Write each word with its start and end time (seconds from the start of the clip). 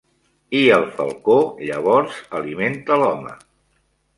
I 0.59 0.61
el 0.77 0.85
falcó 0.95 1.35
llavors 1.67 2.17
alimenta 2.41 2.99
l'home. 3.03 3.37